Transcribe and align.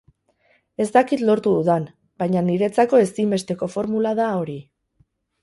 Ez 0.85 0.87
dakit 0.95 1.21
lortu 1.29 1.53
dudan, 1.57 1.85
baina 2.23 2.43
niretzako 2.49 3.03
ezinbesteko 3.05 3.71
formula 3.77 4.17
da 4.23 4.33
hori. 4.41 4.59